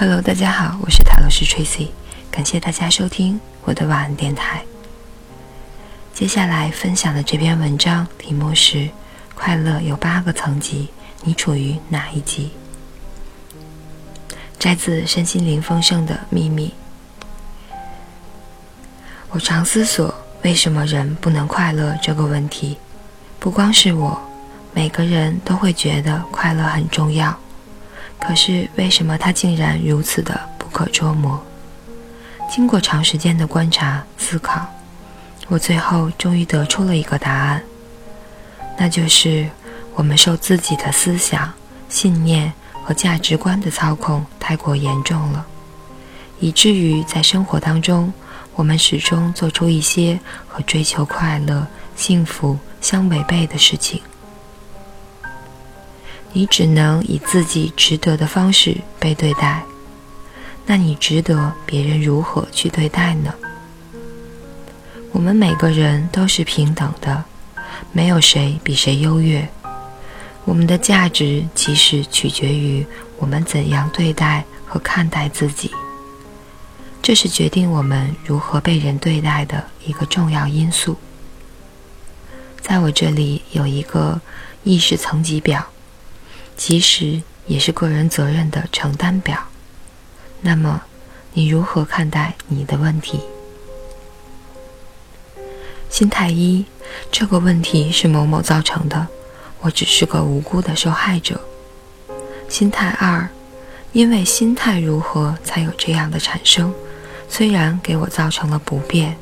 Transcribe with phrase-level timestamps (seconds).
[0.00, 1.88] Hello，大家好，我是塔罗师 Tracy，
[2.30, 4.62] 感谢大家收听我的晚安电台。
[6.14, 8.88] 接下来分享的这篇文章题目是
[9.36, 10.88] “快乐有八个层级，
[11.22, 12.52] 你处于哪一级？”
[14.58, 16.72] 摘自身心灵丰盛的秘密。
[19.28, 22.78] 我常思索为什么人不能快乐这个问题，
[23.38, 24.18] 不光是我，
[24.72, 27.38] 每个人都会觉得快乐很重要。
[28.20, 31.42] 可是为什么它竟然如此的不可捉摸？
[32.48, 34.66] 经过长时间的观察思考，
[35.48, 37.62] 我最后终于得出了一个答案，
[38.78, 39.48] 那就是
[39.94, 41.52] 我们受自己的思想、
[41.88, 42.52] 信念
[42.84, 45.46] 和价值观的操控太过严重了，
[46.40, 48.12] 以至于在生活当中，
[48.54, 50.18] 我们始终做出一些
[50.48, 54.02] 和追求快乐、幸福相违背的事情。
[56.32, 59.64] 你只能以自己值得的方式被对待，
[60.64, 63.34] 那你值得别人如何去对待呢？
[65.10, 67.24] 我们每个人都是平等的，
[67.90, 69.46] 没有谁比谁优越。
[70.44, 72.86] 我们的价值其实取决于
[73.18, 75.70] 我们怎样对待和看待自己，
[77.02, 80.96] 这是决定我们如何被人对待的一个重要因素。
[82.60, 84.20] 在我这里有一个
[84.62, 85.66] 意识层级表。
[86.60, 89.44] 其实也是个人责任的承担表。
[90.42, 90.82] 那么，
[91.32, 93.18] 你如何看待你的问题？
[95.88, 96.66] 心态一，
[97.10, 99.08] 这个问题是某某造成的，
[99.60, 101.40] 我只是个无辜的受害者。
[102.46, 103.26] 心态二，
[103.92, 106.74] 因为心态如何才有这样的产生，
[107.26, 109.16] 虽然给我造成了不便，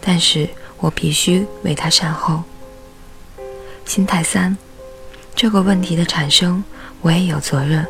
[0.00, 0.48] 但是
[0.78, 2.44] 我必须为它善后。
[3.84, 4.56] 心态三，
[5.36, 6.64] 这个问题的产生。
[7.00, 7.86] 我也有责任，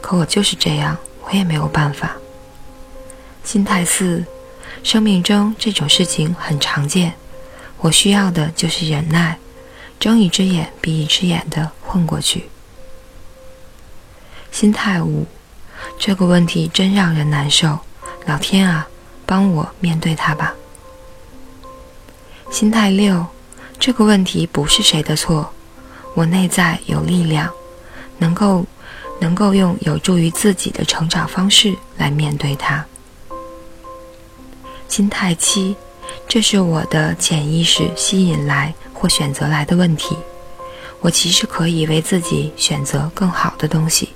[0.00, 2.16] 可我就是这样，我也没有办法。
[3.42, 4.24] 心态四，
[4.82, 7.14] 生命中这种事情很常见，
[7.78, 9.38] 我需要的就是忍耐，
[9.98, 12.48] 睁一只眼闭一只眼的混过去。
[14.50, 15.26] 心态五，
[15.98, 17.80] 这个问题真让人难受，
[18.26, 18.86] 老天啊，
[19.26, 20.54] 帮我面对它吧。
[22.50, 23.26] 心态六，
[23.80, 25.52] 这个问题不是谁的错，
[26.14, 27.52] 我内在有力量。
[28.18, 28.64] 能够，
[29.20, 32.84] 能够用有助于自己的成长方式来面对它。
[34.88, 35.74] 心态七，
[36.28, 40.16] 这是我的潜意识吸引来或选择来的问题。
[41.00, 44.10] 我其实可以为自己选择更好的东西。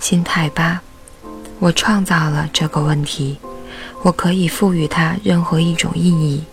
[0.00, 0.80] 心态八，
[1.58, 3.38] 我创造了这个问题，
[4.02, 6.44] 我可以赋予它任何一种意义。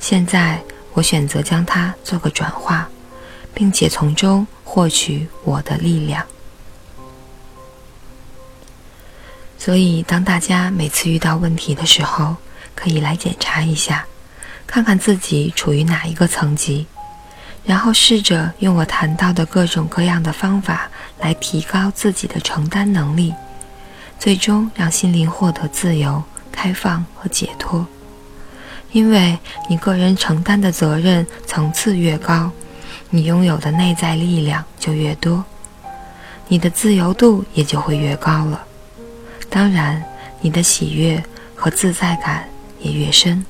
[0.00, 0.60] 现在
[0.94, 2.88] 我选择将它做个转化，
[3.52, 4.46] 并且从中。
[4.72, 6.24] 获取我的力量。
[9.58, 12.34] 所以，当大家每次遇到问题的时候，
[12.74, 14.06] 可以来检查一下，
[14.66, 16.86] 看看自己处于哪一个层级，
[17.66, 23.34] 然后试着用我谈到的各种各样的方法来提高自己的承担能力，
[24.18, 27.86] 最终让心灵获得自由、开放和解脱。
[28.92, 32.50] 因为你个人承担的责任层次越高。
[33.14, 35.44] 你拥有的内在力量就越多，
[36.48, 38.64] 你的自由度也就会越高了。
[39.50, 40.02] 当然，
[40.40, 41.22] 你的喜悦
[41.54, 42.48] 和自在感
[42.80, 43.44] 也越深。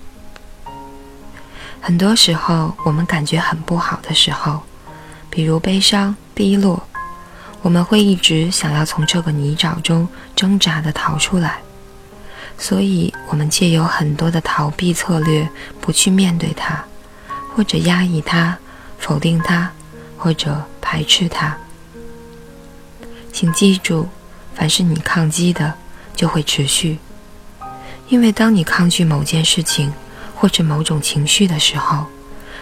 [1.80, 4.62] 很多时候，我们感觉很不好的时候，
[5.30, 6.82] 比如悲伤、低落，
[7.60, 11.60] 我们会一直想要从这个泥沼中挣扎地逃出来，
[12.58, 15.48] 所以我们借有很多的逃避策略，
[15.80, 16.84] 不去面对它，
[17.54, 18.58] 或者压抑它。
[19.02, 19.70] 否定它，
[20.16, 21.54] 或者排斥它。
[23.30, 24.08] 请记住，
[24.54, 25.74] 凡是你抗击的，
[26.14, 26.98] 就会持续。
[28.08, 29.92] 因为当你抗拒某件事情
[30.34, 32.06] 或者某种情绪的时候，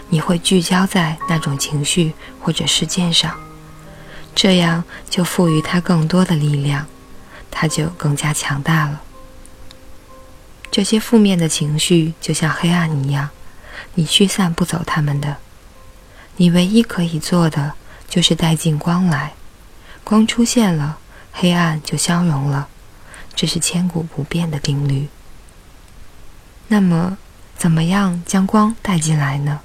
[0.08, 3.38] 你会聚焦在那种情绪或者事件上，
[4.34, 6.86] 这样就赋予它更多的力量，
[7.50, 9.02] 它就更加强大了。
[10.70, 13.28] 这些负面的情绪就像黑暗一样，
[13.94, 15.36] 你驱散不走它们的。
[16.40, 17.74] 你唯一可以做的
[18.08, 19.34] 就是带进光来，
[20.02, 20.98] 光出现了，
[21.32, 22.66] 黑暗就消融了，
[23.34, 25.08] 这是千古不变的定律。
[26.68, 27.18] 那么，
[27.58, 29.60] 怎么样将光带进来呢？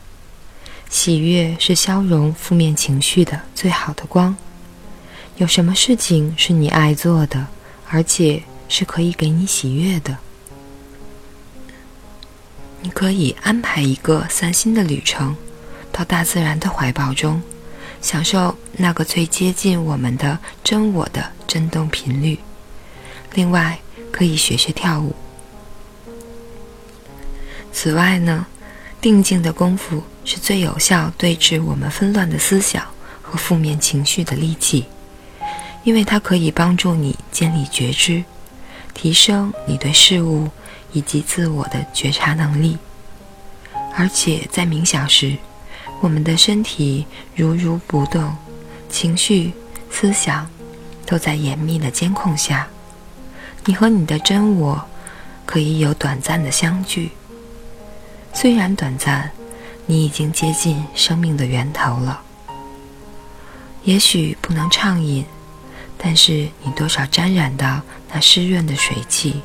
[0.89, 4.35] 喜悦是消融负面情绪的最好的光。
[5.37, 7.47] 有什么事情是你爱做的，
[7.89, 10.17] 而且是可以给你喜悦的？
[12.81, 15.37] 你可以安排一个散心的旅程。
[15.95, 17.41] 到大自然的怀抱中，
[18.01, 22.37] 享受那个最接近我们的真我的振动频率，
[23.33, 23.79] 另外，
[24.11, 25.15] 可以学学跳舞。
[27.71, 28.45] 此外呢，
[28.99, 32.85] 定静的功夫是最有效对治我们纷乱的思想
[33.21, 34.87] 和负面情绪的利器，
[35.85, 38.21] 因为它可以帮助你建立觉知，
[38.93, 40.49] 提升你对事物
[40.91, 42.77] 以及自我的觉察能力。
[43.97, 45.37] 而且在冥想时，
[46.05, 47.03] 我们的身体
[47.35, 48.31] 如如不动，
[48.91, 49.51] 情绪、
[49.89, 50.47] 思想
[51.03, 52.67] 都在严密的监控下。
[53.65, 54.85] 你和你的真我
[55.47, 57.09] 可以有短暂的相聚，
[58.35, 59.31] 虽然短暂，
[59.87, 62.21] 你已经接近生命的源头了。
[63.83, 65.25] 也许不能畅饮，
[65.97, 67.81] 但是你多少沾染到
[68.13, 69.41] 那湿润的水汽。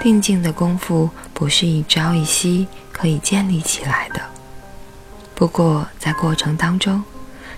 [0.00, 4.20] 定静的功夫不是一朝一夕可以建立起来的，
[5.38, 7.00] 不过在过程当中，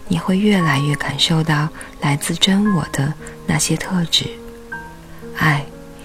[0.07, 1.67] 你会越来越感受到
[2.03, 3.11] 来自真我的
[3.47, 4.29] 那些特质。
[5.39, 5.65] 爱、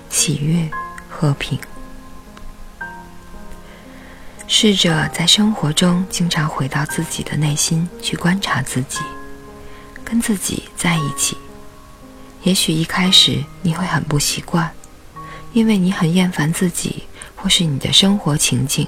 [0.09, 0.69] 喜悦、
[1.09, 1.59] 和平。
[4.47, 8.99] 试着在生活中经常回到自己的内心去观察自己，
[10.05, 11.37] 跟自己在一起。
[12.43, 14.71] 也许一开始你会很不习惯，
[15.51, 17.03] 因为你很厌烦自己
[17.35, 18.87] 或是你的生活情境，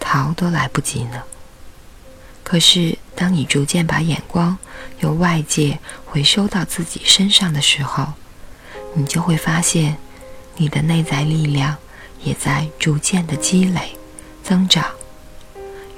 [0.00, 1.22] 逃都来不及呢。
[2.48, 4.56] 可是当你逐渐把眼光
[5.00, 8.14] 由外界回收到自己身上的时候，
[8.94, 9.98] 你就会发现，
[10.56, 11.76] 你的内在力量
[12.22, 13.94] 也在逐渐的积累、
[14.42, 14.82] 增长，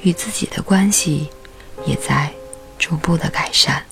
[0.02, 1.30] 与自己的关系
[1.86, 2.32] 也在
[2.76, 3.86] 逐步的改善。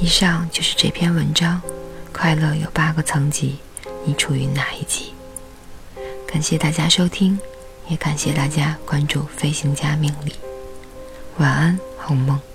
[0.00, 1.60] 以上就是这篇文章，
[2.10, 3.58] 快乐有八个层级，
[4.06, 5.12] 你处于哪一级？
[6.26, 7.38] 感谢大家收听，
[7.88, 10.32] 也感谢大家关注飞行家命理。
[11.38, 12.47] 晚安，好梦。